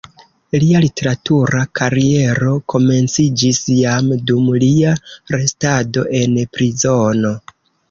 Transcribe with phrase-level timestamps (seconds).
[0.61, 4.97] Lia literatura kariero komenciĝis jam dum lia
[5.37, 7.35] restado en prizono.